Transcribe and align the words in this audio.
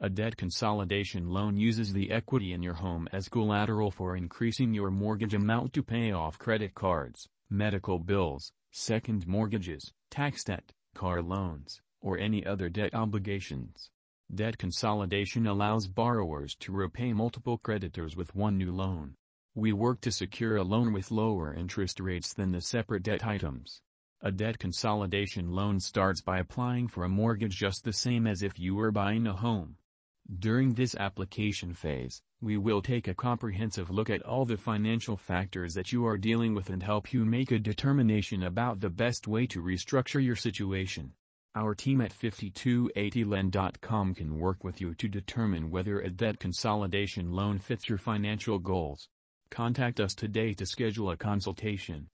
A 0.00 0.08
debt 0.08 0.36
consolidation 0.36 1.28
loan 1.28 1.56
uses 1.56 1.92
the 1.92 2.12
equity 2.12 2.52
in 2.52 2.62
your 2.62 2.74
home 2.74 3.08
as 3.12 3.28
collateral 3.28 3.90
for 3.90 4.14
increasing 4.16 4.72
your 4.72 4.92
mortgage 4.92 5.34
amount 5.34 5.72
to 5.72 5.82
pay 5.82 6.12
off 6.12 6.38
credit 6.38 6.72
cards, 6.72 7.28
medical 7.50 7.98
bills, 7.98 8.52
second 8.70 9.26
mortgages, 9.26 9.92
tax 10.08 10.44
debt, 10.44 10.70
car 10.94 11.20
loans, 11.20 11.80
or 12.00 12.16
any 12.16 12.46
other 12.46 12.68
debt 12.68 12.94
obligations. 12.94 13.90
Debt 14.32 14.56
consolidation 14.56 15.48
allows 15.48 15.88
borrowers 15.88 16.54
to 16.60 16.70
repay 16.70 17.12
multiple 17.12 17.58
creditors 17.58 18.14
with 18.14 18.36
one 18.36 18.56
new 18.56 18.70
loan. 18.70 19.16
We 19.56 19.72
work 19.72 20.00
to 20.02 20.12
secure 20.12 20.56
a 20.56 20.62
loan 20.62 20.92
with 20.92 21.10
lower 21.10 21.52
interest 21.52 21.98
rates 21.98 22.32
than 22.32 22.52
the 22.52 22.60
separate 22.60 23.02
debt 23.02 23.26
items. 23.26 23.80
A 24.20 24.30
debt 24.30 24.60
consolidation 24.60 25.50
loan 25.50 25.80
starts 25.80 26.20
by 26.20 26.38
applying 26.38 26.86
for 26.86 27.02
a 27.02 27.08
mortgage 27.08 27.56
just 27.56 27.82
the 27.82 27.92
same 27.92 28.28
as 28.28 28.44
if 28.44 28.60
you 28.60 28.76
were 28.76 28.92
buying 28.92 29.26
a 29.26 29.32
home. 29.32 29.76
During 30.36 30.74
this 30.74 30.94
application 30.94 31.72
phase, 31.72 32.20
we 32.42 32.58
will 32.58 32.82
take 32.82 33.08
a 33.08 33.14
comprehensive 33.14 33.88
look 33.88 34.10
at 34.10 34.22
all 34.22 34.44
the 34.44 34.58
financial 34.58 35.16
factors 35.16 35.72
that 35.72 35.90
you 35.90 36.06
are 36.06 36.18
dealing 36.18 36.54
with 36.54 36.68
and 36.68 36.82
help 36.82 37.14
you 37.14 37.24
make 37.24 37.50
a 37.50 37.58
determination 37.58 38.42
about 38.42 38.80
the 38.80 38.90
best 38.90 39.26
way 39.26 39.46
to 39.46 39.62
restructure 39.62 40.22
your 40.22 40.36
situation. 40.36 41.14
Our 41.54 41.74
team 41.74 42.02
at 42.02 42.12
5280lend.com 42.12 44.14
can 44.14 44.38
work 44.38 44.62
with 44.62 44.82
you 44.82 44.94
to 44.96 45.08
determine 45.08 45.70
whether 45.70 45.98
a 45.98 46.10
debt 46.10 46.38
consolidation 46.38 47.32
loan 47.32 47.58
fits 47.58 47.88
your 47.88 47.98
financial 47.98 48.58
goals. 48.58 49.08
Contact 49.50 49.98
us 49.98 50.14
today 50.14 50.52
to 50.54 50.66
schedule 50.66 51.10
a 51.10 51.16
consultation. 51.16 52.06